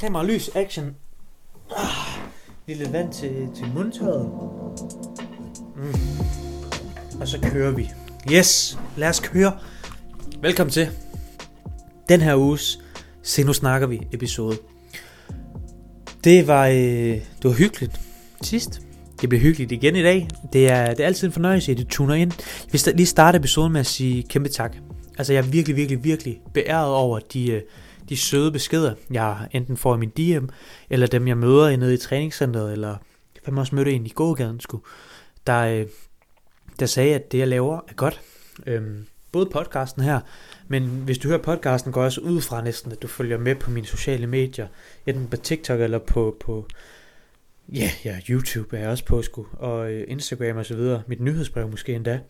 [0.00, 0.96] Kamera, lys, action.
[1.76, 2.20] Ah,
[2.66, 4.30] lidt vand til, til mundtøjet.
[5.76, 7.20] Mm.
[7.20, 7.90] Og så kører vi.
[8.32, 9.58] Yes, lad os køre.
[10.40, 10.88] Velkommen til
[12.08, 12.80] den her uges
[13.22, 14.56] Se nu snakker vi episode.
[16.24, 18.00] Det var, øh, det var hyggeligt
[18.42, 18.80] sidst.
[19.20, 20.28] Det bliver hyggeligt igen i dag.
[20.52, 22.32] Det er, det er altid en fornøjelse, at du tuner ind.
[22.72, 24.76] Vi vil lige starte episoden med at sige kæmpe tak.
[25.18, 27.62] Altså jeg er virkelig, virkelig, virkelig beæret over de, øh,
[28.08, 30.46] de søde beskeder, jeg enten får i min DM,
[30.90, 32.96] eller dem jeg møder nede i træningscenteret, eller
[33.46, 34.78] jeg også mødte en i gågaden, sku,
[35.46, 35.86] der, øh,
[36.80, 38.20] der sagde, at det jeg laver er godt.
[38.66, 40.20] Øhm, både podcasten her,
[40.68, 43.54] men hvis du hører podcasten, går jeg også ud fra næsten, at du følger med
[43.54, 44.66] på mine sociale medier,
[45.06, 46.66] enten på TikTok eller på, på
[47.72, 51.20] ja, ja, YouTube er jeg også på, sku, og øh, Instagram og så videre, mit
[51.20, 52.20] nyhedsbrev måske endda.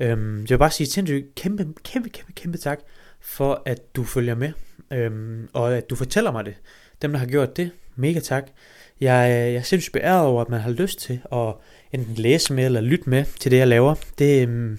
[0.00, 2.80] Øhm, jeg vil bare sige sindssygt kæmpe, kæmpe, kæmpe, kæmpe tak
[3.20, 4.52] for, at du følger med,
[4.92, 6.54] øhm, og at du fortæller mig det.
[7.02, 8.44] Dem, der har gjort det, mega tak.
[9.00, 11.54] Jeg, øh, jeg er sindssygt beæret over, at man har lyst til at
[11.92, 13.94] enten læse med eller lytte med til det, jeg laver.
[14.18, 14.78] Det, øhm,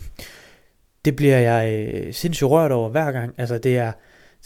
[1.06, 3.34] det bliver jeg øh, sindssygt rørt over hver gang.
[3.38, 3.92] Altså, det er,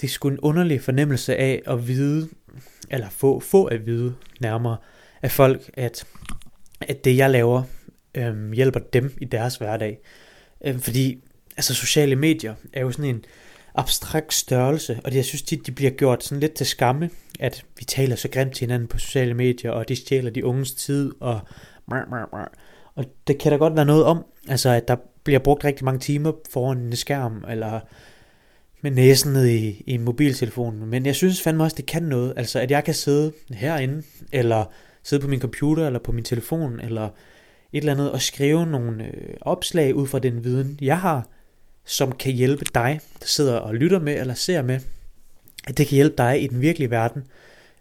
[0.01, 2.29] det er sgu en underlig fornemmelse af at vide,
[2.89, 4.77] eller få, få at vide nærmere
[5.21, 6.05] af folk, at,
[6.81, 7.63] at det, jeg laver,
[8.15, 9.99] øhm, hjælper dem i deres hverdag.
[10.65, 11.23] Øhm, fordi
[11.57, 13.25] altså, sociale medier er jo sådan en
[13.77, 17.65] abstrakt størrelse, og det, jeg synes tit, de bliver gjort sådan lidt til skamme, at
[17.79, 21.11] vi taler så grimt til hinanden på sociale medier, og de stjæler de unges tid,
[21.19, 21.39] og
[22.95, 25.99] og det kan der godt være noget om, altså at der bliver brugt rigtig mange
[25.99, 27.79] timer foran en skærm, eller
[28.81, 30.89] med næsen ned i, i mobiltelefonen.
[30.89, 32.33] Men jeg synes fandme også, det kan noget.
[32.37, 34.65] Altså at jeg kan sidde herinde, eller
[35.03, 37.11] sidde på min computer, eller på min telefon, eller et
[37.73, 41.27] eller andet, og skrive nogle øh, opslag ud fra den viden, jeg har,
[41.87, 44.79] som kan hjælpe dig, der sidder og lytter med, eller ser med,
[45.67, 47.23] at det kan hjælpe dig i den virkelige verden,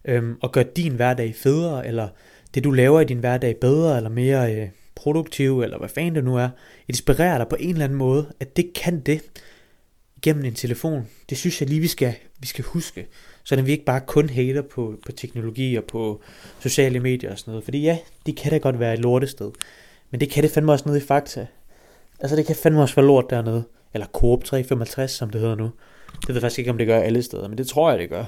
[0.05, 2.09] øhm, og gøre din hverdag federe, eller
[2.55, 6.25] det du laver i din hverdag bedre, eller mere øh, produktiv, eller hvad fanden det
[6.25, 6.49] nu er,
[6.89, 9.21] inspirerer dig på en eller anden måde, at det kan det
[10.23, 11.09] gennem en telefon.
[11.31, 13.07] Det synes jeg lige, vi skal, vi skal huske,
[13.45, 16.23] så vi ikke bare kun hater på, på teknologi og på
[16.61, 17.65] sociale medier og sådan noget.
[17.65, 19.51] Fordi ja, det kan da godt være et lortested,
[20.11, 21.47] men det kan det fandme også nede i Fakta.
[22.21, 23.65] Altså det kan fandme også være lort dernede.
[23.95, 25.71] Eller Coop 355, som det hedder nu.
[26.21, 28.11] Det ved jeg faktisk ikke, om det gør alle steder, men det tror jeg, det
[28.11, 28.25] gør.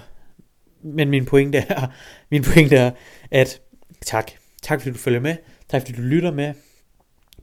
[0.82, 1.86] Men min pointe er,
[2.30, 2.90] min pointe er
[3.30, 3.60] at
[4.00, 4.30] tak.
[4.62, 5.36] Tak fordi du følger med.
[5.68, 6.54] Tak fordi du lytter med.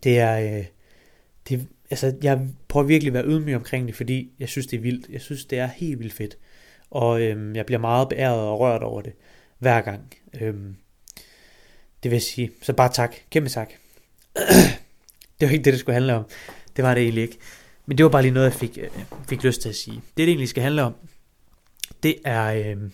[0.04, 0.66] Det er, øh,
[1.50, 4.82] det, altså, jeg prøver virkelig at være ydmyg omkring det, fordi jeg synes, det er
[4.82, 5.10] vildt.
[5.10, 6.38] Jeg synes, det er helt vildt fedt.
[6.92, 9.14] Og øhm, jeg bliver meget beæret og rørt over det
[9.60, 10.14] hver gang.
[10.42, 10.76] Øhm,
[12.04, 12.52] det vil jeg sige.
[12.62, 13.16] Så bare tak.
[13.30, 13.74] Kæmpe tak.
[15.40, 16.24] det var ikke det, det skulle handle om.
[16.76, 17.38] Det var det egentlig ikke.
[17.86, 18.90] Men det var bare lige noget, jeg fik, øh,
[19.30, 19.96] fik lyst til at sige.
[19.96, 20.96] Det, det egentlig skal handle om,
[22.04, 22.92] det er øh,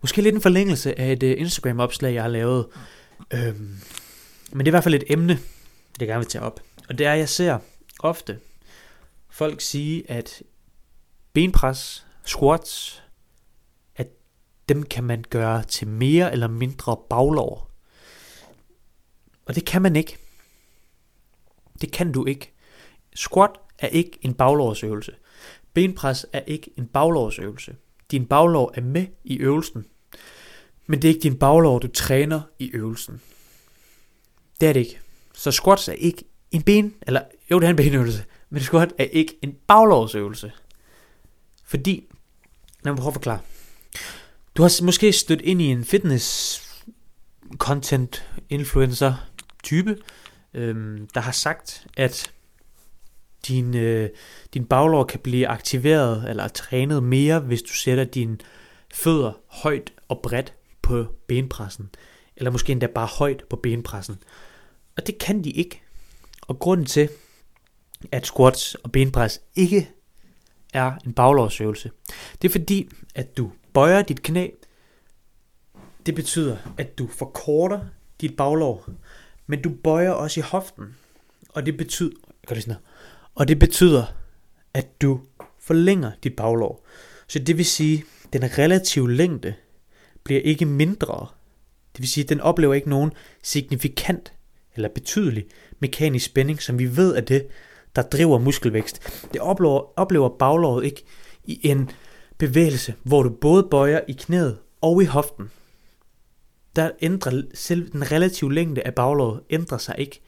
[0.00, 2.66] måske lidt en forlængelse af et øh, Instagram-opslag, jeg har lavet.
[3.30, 3.60] Øh,
[4.52, 5.38] men det er i hvert fald et emne,
[6.00, 6.60] det gerne vil tage op.
[6.88, 7.58] Og det er, at jeg ser
[8.00, 8.38] ofte
[9.34, 10.42] folk sige, at
[11.32, 13.02] benpres, squats,
[13.96, 14.08] at
[14.68, 17.70] dem kan man gøre til mere eller mindre baglov.
[19.46, 20.16] Og det kan man ikke.
[21.80, 22.52] Det kan du ikke.
[23.14, 23.50] Squat
[23.84, 25.12] er ikke en baglårsøvelse.
[25.74, 27.76] Benpres er ikke en baglårsøvelse.
[28.10, 29.86] Din baglår er med i øvelsen,
[30.86, 33.20] men det er ikke din baglår, du træner i øvelsen.
[34.60, 35.00] Det er det ikke.
[35.34, 39.04] Så squats er ikke en ben, eller jo, det er en benøvelse, men squat er
[39.04, 40.52] ikke en baglårsøvelse.
[41.64, 42.04] Fordi,
[42.82, 43.40] lad mig prøve at forklare.
[44.56, 46.60] Du har måske stødt ind i en fitness
[47.58, 49.14] content influencer
[49.62, 49.96] type,
[50.54, 52.32] øhm, der har sagt, at
[53.48, 54.10] din, øh,
[54.54, 58.38] din baglår kan blive aktiveret eller trænet mere, hvis du sætter dine
[58.94, 61.90] fødder højt og bredt på benpressen.
[62.36, 64.16] Eller måske endda bare højt på benpressen.
[64.96, 65.82] Og det kan de ikke.
[66.40, 67.08] Og grunden til,
[68.12, 69.90] at squats og benpres ikke
[70.74, 71.90] er en baglårsøvelse,
[72.42, 74.48] det er fordi, at du bøjer dit knæ.
[76.06, 77.80] Det betyder, at du forkorter
[78.20, 78.88] dit baglår,
[79.46, 80.96] men du bøjer også i hoften.
[81.48, 82.10] Og det betyder,
[82.46, 82.80] gør det sådan her,
[83.34, 84.04] og det betyder,
[84.74, 85.20] at du
[85.58, 86.86] forlænger dit baglår.
[87.28, 89.54] Så det vil sige, at den relative længde
[90.24, 91.26] bliver ikke mindre.
[91.92, 94.32] Det vil sige, at den oplever ikke nogen signifikant
[94.74, 95.46] eller betydelig
[95.80, 97.46] mekanisk spænding, som vi ved er det,
[97.96, 99.22] der driver muskelvækst.
[99.32, 101.04] Det oplever, oplever baglåret ikke
[101.44, 101.90] i en
[102.38, 105.50] bevægelse, hvor du både bøjer i knæet og i hoften.
[106.76, 110.20] Der ændrer selv den relative længde af baglåret ændrer sig ikke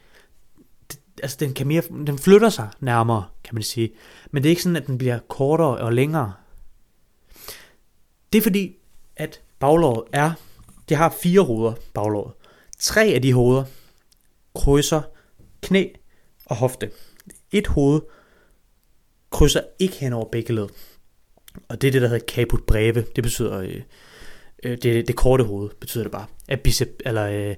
[1.23, 3.91] altså den, kan mere, den flytter sig nærmere, kan man sige.
[4.31, 6.33] Men det er ikke sådan, at den bliver kortere og længere.
[8.33, 8.75] Det er fordi,
[9.15, 10.31] at baglåret er,
[10.89, 12.33] det har fire hoveder, baglåret.
[12.79, 13.63] Tre af de hoveder
[14.55, 15.01] krydser
[15.61, 15.87] knæ
[16.45, 16.91] og hofte.
[17.51, 18.01] Et hoved
[19.31, 20.67] krydser ikke hen over begge led.
[21.67, 23.05] Og det er det, der hedder caput breve.
[23.15, 23.81] Det betyder, øh,
[24.63, 26.25] øh det, det korte hoved, betyder det bare.
[26.47, 27.55] Af bicep, eller øh,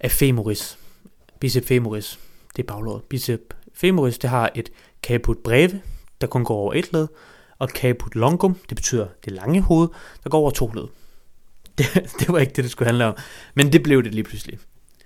[0.00, 0.78] af femoris.
[1.40, 2.18] Bicep femoris,
[2.56, 3.04] det er baglåret.
[3.04, 4.72] Bicep femoris, det har et
[5.02, 5.80] caput breve,
[6.20, 7.08] der kun går over et led,
[7.58, 9.88] og caput longum, det betyder det lange hoved,
[10.24, 10.86] der går over to led.
[11.78, 11.86] Det,
[12.20, 13.16] det var ikke det, det skulle handle om,
[13.54, 14.58] men det blev det lige pludselig.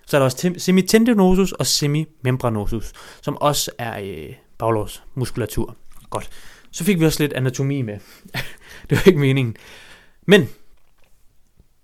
[0.06, 2.92] Så er der også semitendinosus og semimembranosus,
[3.22, 5.76] som også er øh, baglårsmuskulatur.
[6.10, 6.30] Godt.
[6.70, 7.98] Så fik vi også lidt anatomi med.
[8.90, 9.56] det var ikke meningen.
[10.26, 10.48] Men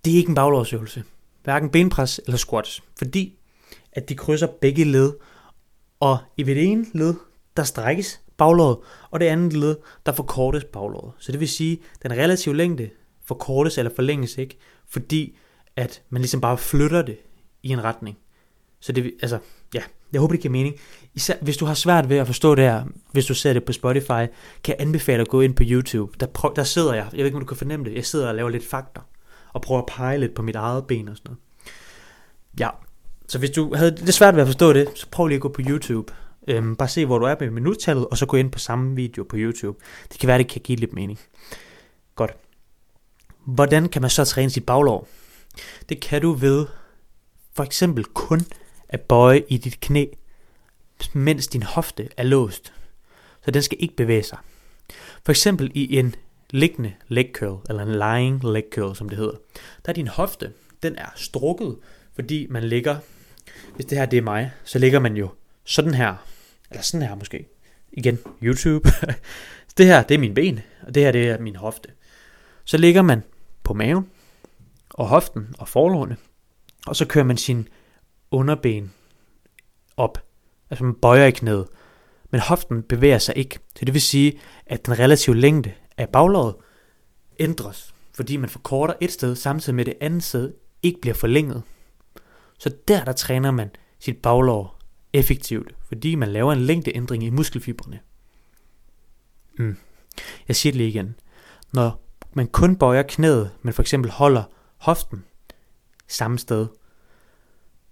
[0.04, 1.04] det er ikke en baglårsøvelse.
[1.44, 2.82] Hverken benpres eller squats.
[2.98, 3.38] Fordi
[3.92, 5.12] at de krydser begge led.
[6.00, 7.14] Og i det ene led,
[7.56, 8.78] der strækkes baglåret,
[9.10, 9.76] og det andet led,
[10.06, 11.12] der forkortes baglåret.
[11.18, 12.90] Så det vil sige, at den relative længde
[13.24, 14.58] forkortes eller forlænges ikke,
[14.88, 15.36] fordi
[15.76, 17.18] at man ligesom bare flytter det
[17.62, 18.18] i en retning.
[18.80, 19.38] Så det, altså,
[19.74, 19.82] ja,
[20.12, 20.74] jeg håber, det giver mening.
[21.14, 23.72] Især, hvis du har svært ved at forstå det her, hvis du ser det på
[23.72, 24.26] Spotify,
[24.64, 26.12] kan jeg anbefale at gå ind på YouTube.
[26.20, 28.28] Der, prøv, der sidder jeg, jeg ved ikke, om du kan fornemme det, jeg sidder
[28.28, 29.00] og laver lidt fakter,
[29.52, 31.40] og prøver at pege lidt på mit eget ben og sådan noget.
[32.60, 32.68] Ja,
[33.28, 35.48] så hvis du havde det svært ved at forstå det, så prøv lige at gå
[35.48, 36.12] på YouTube.
[36.48, 39.24] Øhm, bare se, hvor du er med minuttallet, og så gå ind på samme video
[39.24, 39.78] på YouTube.
[40.12, 41.20] Det kan være, det kan give lidt mening.
[42.14, 42.36] Godt.
[43.44, 45.08] Hvordan kan man så træne sit baglov?
[45.88, 46.66] Det kan du ved
[47.54, 48.40] for eksempel kun
[48.88, 50.06] at bøje i dit knæ,
[51.12, 52.72] mens din hofte er låst.
[53.44, 54.38] Så den skal ikke bevæge sig.
[55.24, 56.14] For eksempel i en
[56.50, 59.36] liggende leg curl, eller en lying leg curl, som det hedder.
[59.84, 61.76] Der er din hofte, den er strukket,
[62.14, 62.96] fordi man ligger,
[63.74, 65.28] hvis det her det er mig, så ligger man jo
[65.64, 66.14] sådan her,
[66.70, 67.48] eller sådan her måske.
[67.92, 68.88] Igen, YouTube.
[69.76, 71.88] det her, det er min ben, og det her, det er min hofte.
[72.64, 73.22] Så ligger man
[73.62, 74.06] på maven,
[74.90, 76.16] og hoften og forlårene,
[76.86, 77.68] og så kører man sin
[78.30, 78.92] underben
[79.96, 80.18] op.
[80.70, 81.66] Altså man bøjer i knæet.
[82.30, 83.58] Men hoften bevæger sig ikke.
[83.76, 86.54] Så det vil sige, at den relative længde af baglåret
[87.38, 90.52] ændres, fordi man forkorter et sted, samtidig med det andet sted
[90.82, 91.62] ikke bliver forlænget.
[92.58, 94.78] Så der, der træner man sit baglår
[95.12, 98.00] effektivt, fordi man laver en længdeændring i muskelfibrene.
[99.58, 99.76] Mm.
[100.48, 101.14] Jeg siger det lige igen.
[101.72, 104.42] Når man kun bøjer knæet, men for eksempel holder
[104.76, 105.24] hoften
[106.08, 106.66] samme sted,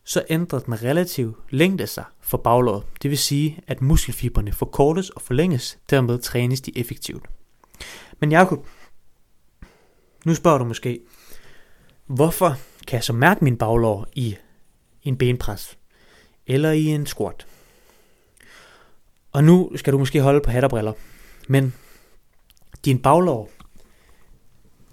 [0.04, 2.84] så ændrer den relative længde sig for baglåret.
[3.02, 7.26] Det vil sige, at muskelfibrene forkortes og forlænges, dermed trænes de effektivt.
[8.20, 8.66] Men Jacob,
[10.24, 11.00] nu spørger du måske,
[12.06, 12.56] hvorfor
[12.86, 14.36] kan jeg så mærke min baglår i
[15.02, 15.78] en benpres
[16.46, 17.46] eller i en squat?
[19.32, 20.92] Og nu skal du måske holde på hatterbriller,
[21.48, 21.74] men
[22.84, 23.50] din baglår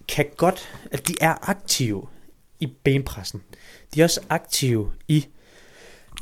[0.08, 2.08] kan godt, at de er aktive
[2.60, 3.42] i benpressen.
[3.94, 5.26] De er også aktive i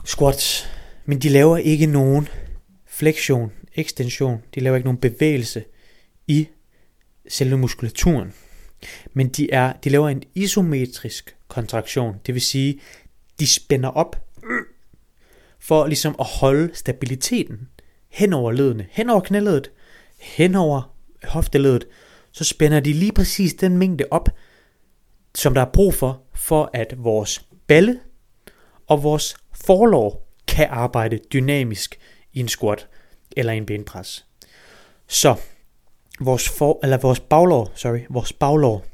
[0.06, 0.70] squats,
[1.06, 2.28] men de laver ikke nogen
[2.86, 5.64] flektion, ekstension, de laver ikke nogen bevægelse
[6.28, 6.48] i
[7.28, 8.34] selve muskulaturen.
[9.14, 12.80] Men de, er, de laver en isometrisk kontraktion, det vil sige,
[13.40, 14.16] de spænder op
[15.60, 17.70] for ligesom at holde stabiliteten
[18.10, 19.72] hen over ledene, hen over knæledet,
[20.20, 21.88] hen over hofteledet,
[22.32, 24.30] så spænder de lige præcis den mængde op,
[25.36, 28.00] som der er brug for, for at vores balle
[28.88, 32.00] og vores forlår kan arbejde dynamisk
[32.34, 32.88] i en squat
[33.38, 34.26] eller en benpres.
[35.08, 35.36] Så
[36.20, 38.86] vores, for, eller vores baglår, sorry, vores baglår,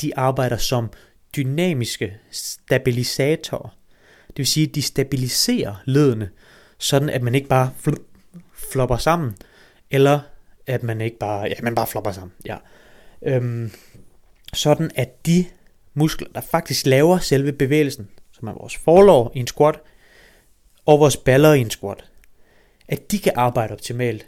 [0.00, 0.90] de arbejder som
[1.36, 3.76] dynamiske stabilisatorer.
[4.26, 6.30] Det vil sige, at de stabiliserer ledene,
[6.78, 7.70] sådan at man ikke bare
[8.72, 9.36] flopper sammen,
[9.90, 10.20] eller
[10.66, 12.32] at man ikke bare, ja, man bare flopper sammen.
[12.46, 12.56] Ja.
[13.22, 13.70] Øhm,
[14.54, 15.44] sådan at de
[15.94, 19.80] muskler, der faktisk laver selve bevægelsen, som er vores forlov i en squat,
[20.86, 22.04] og vores baller i en squat,
[22.88, 24.26] at de kan arbejde optimalt.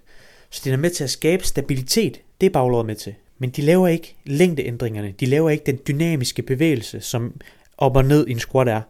[0.50, 3.14] Så det er med til at skabe stabilitet, det er baglåret med til.
[3.38, 7.40] Men de laver ikke længdeændringerne, de laver ikke den dynamiske bevægelse, som
[7.78, 8.82] op og ned i en squat er.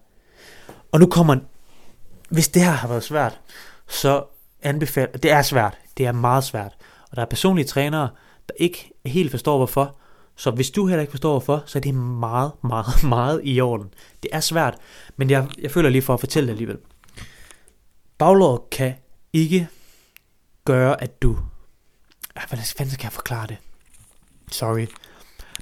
[0.93, 1.37] Og nu kommer,
[2.29, 3.41] hvis det her har været svært,
[3.89, 4.25] så
[4.63, 6.73] anbefaler, det er svært, det er meget svært.
[7.11, 8.09] Og der er personlige trænere,
[8.49, 9.97] der ikke helt forstår hvorfor,
[10.37, 13.89] så hvis du heller ikke forstår hvorfor, så er det meget, meget, meget i orden.
[14.23, 14.79] Det er svært,
[15.17, 16.79] men jeg, jeg føler lige for at fortælle det alligevel.
[18.19, 18.95] Baglåret kan
[19.33, 19.69] ikke
[20.65, 21.39] gøre, at du...
[22.37, 23.57] Ah, hvordan fanden jeg forklare det?
[24.53, 24.87] Sorry.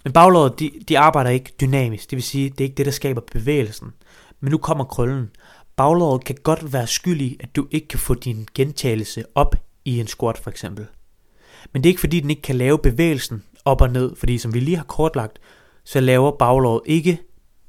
[0.04, 2.10] Men baglåret, de, de arbejder ikke dynamisk.
[2.10, 3.92] Det vil sige, det er ikke det, der skaber bevægelsen.
[4.40, 5.30] Men nu kommer krøllen.
[5.76, 10.06] Baglåret kan godt være skyldig, at du ikke kan få din gentagelse op i en
[10.06, 10.86] squat for eksempel.
[11.72, 14.54] Men det er ikke fordi, den ikke kan lave bevægelsen op og ned, fordi som
[14.54, 15.38] vi lige har kortlagt,
[15.84, 17.20] så laver baglåret ikke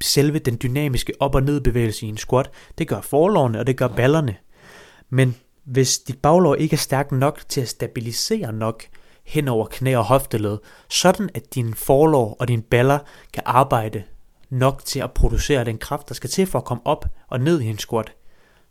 [0.02, 2.50] selve den dynamiske op- og nedbevægelse i en squat.
[2.78, 4.36] Det gør forlårene, og det gør ballerne.
[5.10, 8.84] Men hvis dit baglår ikke er stærkt nok til at stabilisere nok
[9.26, 10.58] hen over knæ og hofteled,
[10.90, 13.00] sådan at din forlår og dine baller
[13.34, 14.04] kan arbejde
[14.50, 17.62] nok til at producere den kraft, der skal til for at komme op og ned
[17.62, 18.14] i en squat,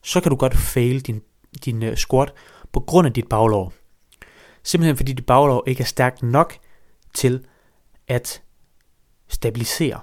[0.03, 1.23] så kan du godt fail din,
[1.65, 2.33] din øh, squat
[2.73, 3.73] på grund af dit baglår.
[4.63, 6.55] Simpelthen fordi dit baglår ikke er stærkt nok
[7.15, 7.45] til
[8.09, 8.43] at
[9.29, 10.01] stabilisere.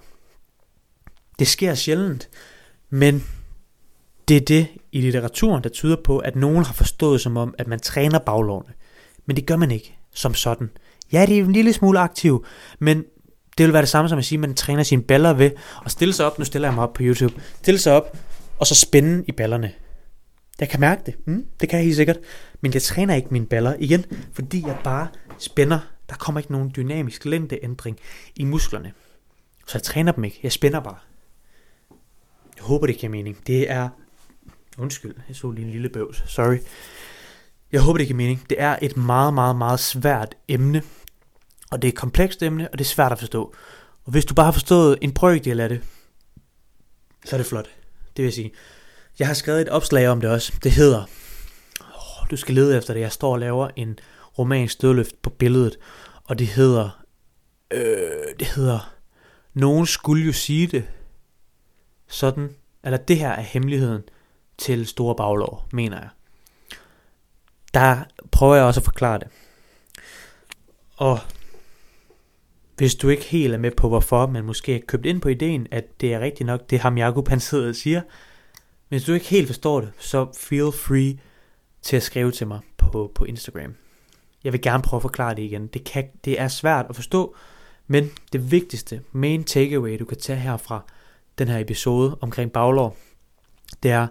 [1.40, 2.30] Det sker sjældent,
[2.90, 3.24] men
[4.28, 7.68] det er det i litteraturen, der tyder på, at nogen har forstået som om, at
[7.68, 8.74] man træner baglårene.
[9.26, 10.70] Men det gør man ikke som sådan.
[11.14, 12.46] Ja, det er en lille smule aktiv,
[12.80, 13.04] men
[13.58, 15.52] det vil være det samme som at sige, at man træner sine baller ved
[15.86, 18.18] at stille sig op, nu stiller jeg mig op på YouTube, stille sig op,
[18.60, 19.72] og så spænde i ballerne.
[20.60, 22.18] Jeg kan mærke det, mm, det kan jeg helt sikkert,
[22.62, 25.80] men jeg træner ikke mine baller igen, fordi jeg bare spænder.
[26.10, 28.00] Der kommer ikke nogen dynamisk længdeændring
[28.36, 28.94] i musklerne.
[29.68, 30.98] Så jeg træner dem ikke, jeg spænder bare.
[32.58, 33.48] Jeg håber, det giver mening.
[33.48, 33.90] Det er...
[34.78, 36.24] Undskyld, jeg så lige en lille bøvs.
[36.28, 36.58] Sorry.
[37.72, 38.50] Jeg håber, det giver mening.
[38.50, 40.84] Det er et meget, meget, meget svært emne.
[41.72, 43.54] Og det er et komplekst emne, og det er svært at forstå.
[44.06, 45.82] Og hvis du bare har forstået en brøkdel af det,
[47.26, 47.70] så er det flot.
[48.18, 48.52] Det vil sige.
[49.20, 50.54] Jeg har skrevet et opslag om det også.
[50.64, 51.06] Det hedder,
[51.82, 53.02] oh, du skal lede efter det.
[53.02, 54.00] Jeg står og laver en
[54.38, 55.78] romansk dødløft på billedet.
[56.24, 57.04] Og det hedder,
[57.72, 58.94] øh, det hedder,
[59.54, 60.84] nogen skulle jo sige det,
[62.08, 64.02] sådan, eller det her er hemmeligheden
[64.58, 66.10] til store baglår, mener jeg.
[67.74, 69.28] Der prøver jeg også at forklare det.
[70.98, 71.20] Og
[72.78, 75.68] hvis du ikke helt er med på hvorfor, men måske er købt ind på ideen,
[75.72, 78.02] at det er rigtigt nok, det ham Jakob han sidder og siger,
[78.90, 81.18] hvis du ikke helt forstår det, så feel free
[81.82, 83.76] til at skrive til mig på, på Instagram.
[84.44, 85.68] Jeg vil gerne prøve at forklare det igen.
[85.68, 87.36] Det, kan, det er svært at forstå,
[87.88, 90.84] men det vigtigste, main takeaway, du kan tage herfra,
[91.38, 92.98] den her episode omkring baglår,
[93.84, 94.08] det er,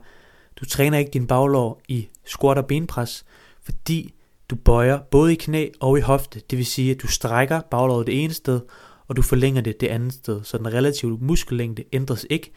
[0.60, 3.24] du træner ikke din baglår i squat og benpres,
[3.62, 4.14] fordi
[4.50, 6.42] du bøjer både i knæ og i hofte.
[6.50, 8.60] Det vil sige, at du strækker baglåret det ene sted,
[9.08, 10.44] og du forlænger det det andet sted.
[10.44, 12.52] Så den relative muskellængde ændres ikke.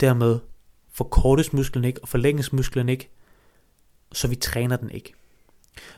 [0.00, 0.38] Dermed
[0.92, 3.10] forkortes musklen ikke og forlænges musklen ikke,
[4.12, 5.12] så vi træner den ikke.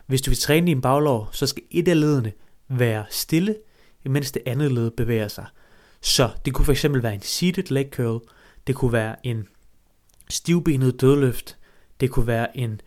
[0.06, 2.32] Hvis du vil træne din baglår, så skal et af ledene
[2.68, 3.56] være stille,
[4.04, 5.46] imens det andet led bevæger sig.
[6.00, 8.20] Så det kunne fx være en seated leg curl,
[8.66, 9.48] det kunne være en
[10.28, 11.56] stivbenet dødløft,
[12.00, 12.80] det kunne være en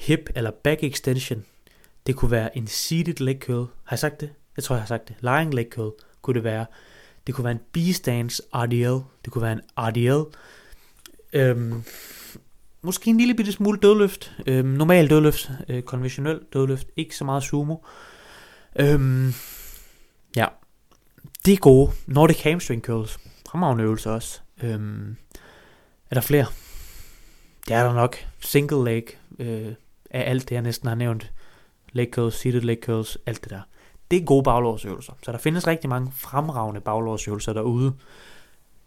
[0.00, 1.44] hip eller back extension,
[2.06, 3.66] det kunne være en seated leg curl.
[3.84, 4.30] Har jeg sagt det?
[4.56, 5.16] Jeg tror, jeg har sagt det.
[5.20, 5.92] Lying leg curl
[6.22, 6.66] kunne det være.
[7.26, 9.04] Det kunne være en B-stance RDL.
[9.24, 10.36] Det kunne være en RDL.
[11.32, 11.82] Øhm,
[12.82, 14.32] måske en lille bitte smule dødløft.
[14.46, 15.50] Øhm, normal dødløft.
[15.68, 16.86] Øh, konventionel dødløft.
[16.96, 17.76] Ikke så meget sumo.
[18.80, 19.32] Øhm,
[20.36, 20.46] ja,
[21.44, 21.92] det er gode.
[22.06, 23.18] Nordic hamstring curls.
[23.50, 24.40] Fremragende øvelse også.
[24.62, 25.16] Øhm,
[26.10, 26.46] er der flere?
[27.68, 28.16] Det er der nok.
[28.40, 29.04] Single leg
[29.38, 29.72] øh,
[30.10, 31.32] af alt det, jeg næsten har nævnt.
[31.92, 33.60] Leg curls, seated leg curls, alt det der.
[34.10, 35.12] Det er gode baglårsøvelser.
[35.22, 37.92] Så der findes rigtig mange fremragende baglårsøvelser derude.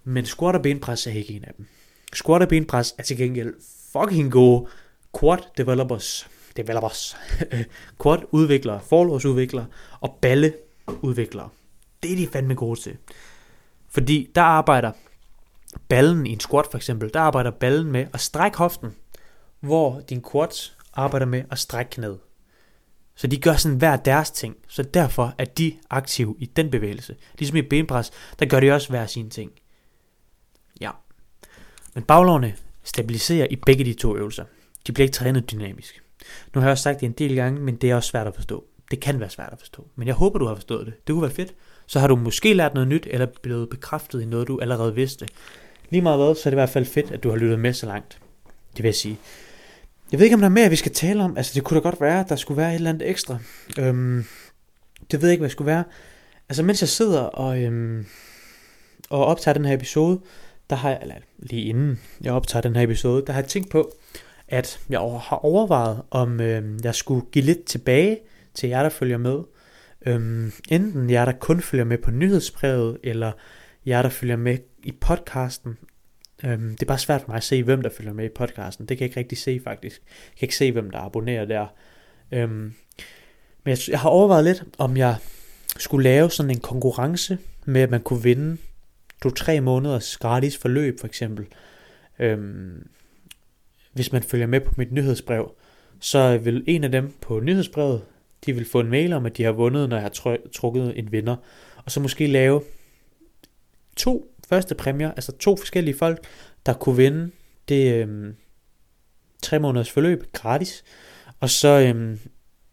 [0.03, 1.67] Men squat og benpres er ikke en af dem.
[2.13, 3.53] Squat og benpres er til gengæld
[3.93, 4.67] fucking gode
[5.19, 6.27] quad developers.
[6.57, 7.17] Developers.
[8.03, 9.65] quad udviklere, forlårsudviklere
[10.01, 10.53] og balle
[11.01, 11.49] udviklere.
[12.03, 12.97] Det er de fandme gode til.
[13.89, 14.91] Fordi der arbejder
[15.89, 18.95] ballen i en squat for eksempel, der arbejder ballen med at strække hoften,
[19.59, 22.19] hvor din quads arbejder med at strække knæet.
[23.15, 24.55] Så de gør sådan hver deres ting.
[24.67, 27.15] Så derfor er de aktive i den bevægelse.
[27.38, 29.51] Ligesom i benpres, der gør de også hver sin ting.
[30.81, 30.91] Ja.
[31.93, 34.45] Men baglårene stabiliserer i begge de to øvelser.
[34.88, 36.03] De bliver ikke trænet dynamisk.
[36.53, 38.35] Nu har jeg også sagt det en del gange, men det er også svært at
[38.35, 38.65] forstå.
[38.91, 39.88] Det kan være svært at forstå.
[39.95, 41.07] Men jeg håber, du har forstået det.
[41.07, 41.53] Det kunne være fedt
[41.85, 45.27] så har du måske lært noget nyt, eller blevet bekræftet i noget, du allerede vidste.
[45.89, 47.73] Lige meget hvad, så er det i hvert fald fedt, at du har lyttet med
[47.73, 48.19] så langt.
[48.75, 49.19] Det vil jeg sige.
[50.13, 51.38] Jeg ved ikke, om der er mere, vi skal tale om.
[51.38, 53.38] Altså, det kunne da godt være, at der skulle være et eller andet ekstra.
[53.79, 54.25] Øhm,
[55.12, 55.84] det ved jeg ikke, hvad det skulle være.
[56.50, 58.05] Altså, mens jeg sidder og, øhm,
[59.10, 60.22] og optager den her episode,
[60.70, 63.70] der har jeg, eller lige inden jeg optager den her episode, der har jeg tænkt
[63.70, 63.91] på,
[64.48, 68.20] at jeg har overvejet, om øhm, jeg skulle give lidt tilbage
[68.53, 69.39] til jer, der følger med.
[70.05, 73.32] Øhm, enten jer, der kun følger med på nyhedsbrevet, eller
[73.86, 75.77] jer, der følger med i podcasten.
[76.45, 78.85] Øhm, det er bare svært for mig at se, hvem der følger med i podcasten.
[78.85, 80.01] Det kan jeg ikke rigtig se faktisk.
[80.05, 81.67] Jeg kan ikke se, hvem der abonnerer der.
[82.31, 82.73] Øhm,
[83.63, 85.15] men jeg, jeg har overvejet lidt, om jeg
[85.77, 88.57] skulle lave sådan en konkurrence med, at man kunne vinde
[89.23, 91.45] to-tre måneders gratis forløb, for eksempel.
[92.19, 92.88] Øhm,
[93.93, 95.55] hvis man følger med på mit nyhedsbrev,
[96.00, 98.01] så vil en af dem på nyhedsbrevet
[98.45, 101.12] de vil få en mail om, at de har vundet, når jeg har trukket en
[101.12, 101.35] vinder.
[101.85, 102.62] Og så måske lave
[103.95, 106.25] to første præmier, altså to forskellige folk,
[106.65, 107.31] der kunne vinde
[107.69, 108.36] det øhm,
[109.43, 110.83] tre måneders forløb gratis,
[111.39, 112.19] og så øhm,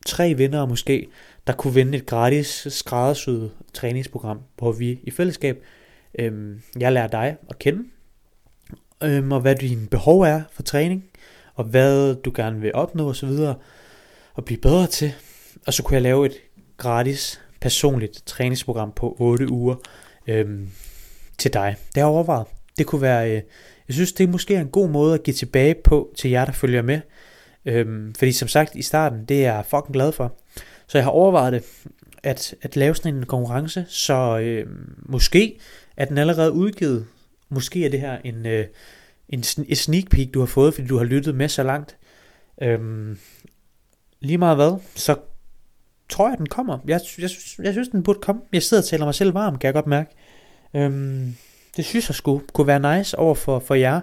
[0.07, 1.07] tre vindere måske,
[1.47, 5.65] der kunne vinde et gratis skræddersyet træningsprogram, hvor vi i fællesskab,
[6.19, 7.85] øhm, jeg lærer dig at kende,
[9.03, 11.05] øhm, og hvad dine behov er for træning,
[11.55, 13.31] og hvad du gerne vil opnå osv.,
[14.35, 15.13] og blive bedre til.
[15.67, 16.35] Og så kunne jeg lave et
[16.77, 19.75] gratis personligt træningsprogram på 8 uger
[20.27, 20.71] øhm,
[21.41, 21.77] til dig.
[21.79, 22.47] Det har jeg overvejet.
[22.79, 23.43] Det kunne være, øh,
[23.89, 26.53] jeg synes det er måske en god måde at give tilbage på til jer, der
[26.53, 27.01] følger med.
[27.65, 30.37] Øhm, fordi som sagt i starten, det er jeg fucking glad for.
[30.87, 31.65] Så jeg har overvejet det,
[32.23, 34.67] at, at lave sådan en konkurrence, så øh,
[35.03, 35.59] måske
[35.97, 37.07] er den allerede udgivet.
[37.49, 38.67] Måske er det her en, øh,
[39.29, 41.97] en, en sneak peek, du har fået, fordi du har lyttet med så langt.
[42.63, 43.19] Øhm,
[44.21, 45.17] lige meget hvad, så
[46.09, 46.79] tror jeg, den kommer.
[46.87, 47.31] Jeg, jeg,
[47.63, 48.43] jeg synes, den burde komme.
[48.53, 50.11] Jeg sidder og taler mig selv varm, kan jeg godt mærke.
[50.75, 51.35] Øhm,
[51.77, 54.01] det synes jeg skulle kunne være nice over for, for jer,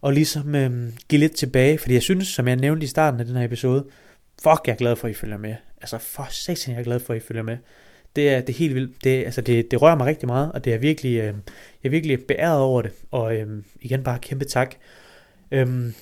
[0.00, 3.26] og ligesom øhm, give lidt tilbage, fordi jeg synes, som jeg nævnte i starten af
[3.26, 3.84] den her episode,
[4.42, 5.54] fuck, jeg er glad for, at I følger med.
[5.80, 7.56] Altså, for satan, jeg er glad for, at I følger med.
[8.16, 9.04] Det er, det er helt vildt.
[9.04, 11.34] Det, altså, det, det rører mig rigtig meget, og det er virkelig, øh, jeg
[11.84, 12.92] er virkelig beæret over det.
[13.10, 14.74] Og øh, igen bare kæmpe tak.
[15.50, 15.92] Øh,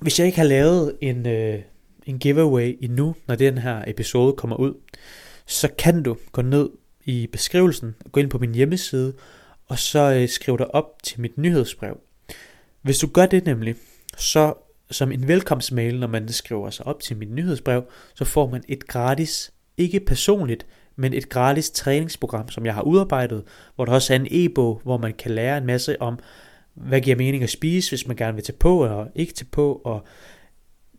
[0.00, 1.58] hvis jeg ikke har lavet en, øh,
[2.06, 4.74] en giveaway endnu, når den her episode kommer ud,
[5.46, 6.68] så kan du gå ned
[7.08, 9.12] i beskrivelsen, gå ind på min hjemmeside,
[9.66, 12.00] og så øh, dig op til mit nyhedsbrev.
[12.82, 13.74] Hvis du gør det nemlig,
[14.16, 14.54] så
[14.90, 17.84] som en velkomstmail, når man skriver sig op til mit nyhedsbrev,
[18.14, 23.44] så får man et gratis, ikke personligt, men et gratis træningsprogram, som jeg har udarbejdet,
[23.74, 26.18] hvor der også er en e-bog, hvor man kan lære en masse om,
[26.74, 29.80] hvad giver mening at spise, hvis man gerne vil tage på, eller ikke tage på,
[29.84, 30.04] og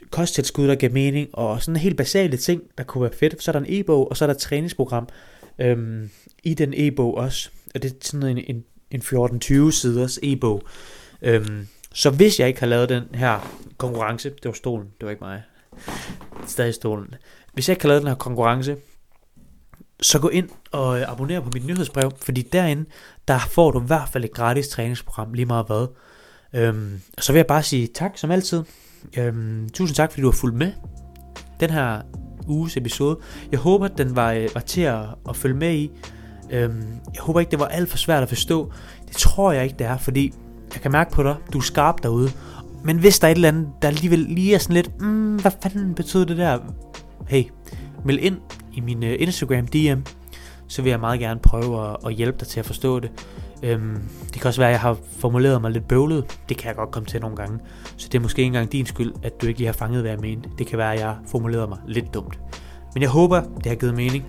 [0.10, 3.44] kosttilskud, der giver mening, og sådan helt basale ting, der kunne være fedt.
[3.44, 5.08] Så er der en e-bog, og så er der et træningsprogram
[5.60, 6.10] øhm,
[6.44, 7.50] i den e-bog også.
[7.75, 10.63] Og det er sådan en, en, en 14-20 siders e-bog.
[11.22, 13.39] Øhm, så hvis jeg ikke har lavet den her
[13.78, 15.44] konkurrence, det var stolen, det var ikke mig,
[16.48, 17.16] stadig stolen.
[17.53, 18.77] Hvis jeg ikke har lavet den her konkurrence,
[20.01, 22.86] så gå ind og øh, abonner på mit nyhedsbrev, fordi derinde,
[23.27, 25.88] der får du i hvert fald et gratis træningsprogram, lige meget hvad.
[26.53, 28.64] Øhm, så vil jeg bare sige tak som altid.
[29.18, 30.72] Øhm, tusind tak, fordi du har fulgt med
[31.60, 32.01] den her
[32.50, 33.18] uges episode.
[33.51, 35.92] Jeg håber, den var, øh, var til at, at følge med i.
[36.51, 36.83] Øhm,
[37.14, 38.72] jeg håber ikke, det var alt for svært at forstå.
[39.07, 40.33] Det tror jeg ikke, det er, fordi
[40.74, 42.29] jeg kan mærke på dig, du er skarp derude.
[42.83, 45.51] Men hvis der er et eller andet, der alligevel lige er sådan lidt, mm, hvad
[45.64, 46.59] fanden betyder det der?
[47.27, 47.44] Hey,
[48.05, 48.38] meld ind
[48.74, 50.00] i min øh, Instagram DM,
[50.68, 53.12] så vil jeg meget gerne prøve at, at hjælpe dig til at forstå det.
[53.63, 54.01] Øhm,
[54.33, 56.39] det kan også være, at jeg har formuleret mig lidt bøvlet.
[56.50, 57.59] Det kan jeg godt komme til nogle gange.
[57.98, 60.11] Så det er måske ikke engang din skyld, at du ikke lige har fanget, hvad
[60.11, 60.50] jeg mente.
[60.57, 62.39] Det kan være, at jeg formulerede mig lidt dumt.
[62.93, 64.25] Men jeg håber, det har givet mening.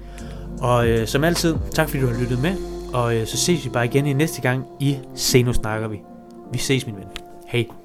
[0.60, 2.56] Og øh, som altid, tak fordi du har lyttet med.
[2.92, 6.00] Og øh, så ses vi bare igen i næste gang i Seno Snakker Vi.
[6.52, 7.04] Vi ses, min ven.
[7.48, 7.79] Hej.